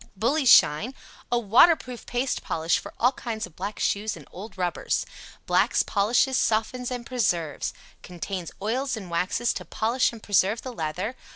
"BULLY 0.17 0.47
SHINE." 0.47 0.95
A 1.31 1.37
waterproof 1.37 2.07
paste 2.07 2.41
polish 2.41 2.79
for 2.79 2.91
all 2.99 3.11
kinds 3.11 3.45
of 3.45 3.55
black 3.55 3.79
shoes 3.79 4.17
and 4.17 4.27
old 4.31 4.57
rubbers. 4.57 5.05
Blacks, 5.45 5.83
polishes, 5.83 6.39
softens 6.39 6.89
and 6.89 7.05
preserves. 7.05 7.71
Contains 8.01 8.51
oils 8.63 8.97
and 8.97 9.11
waxes 9.11 9.53
to 9.53 9.63
polish 9.63 10.11
and 10.11 10.23
preserve 10.23 10.63
the 10.63 10.73
leather. 10.73 11.15